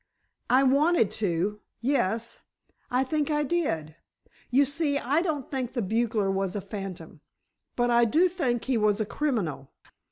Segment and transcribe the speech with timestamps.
[0.49, 2.41] "I wanted to—yes,
[2.89, 3.97] I think I did.
[4.49, 7.21] You see, I don't think the bugler was a phantom,
[7.75, 9.69] but I do think he was a criminal.